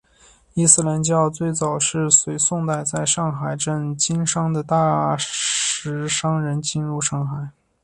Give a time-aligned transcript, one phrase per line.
[0.55, 7.49] 伊斯兰教最早是随宋代在上海镇经商的大食商人进入上海。